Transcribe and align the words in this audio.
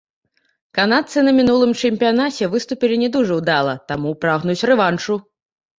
Канадцы 0.77 1.17
на 1.27 1.31
мінулым 1.41 1.75
чэмпіянаце 1.81 2.49
выступілі 2.57 2.95
не 3.03 3.13
дужа 3.19 3.33
ўдала, 3.45 3.73
таму 3.95 4.19
прагнуць 4.23 4.63
рэваншу. 4.73 5.23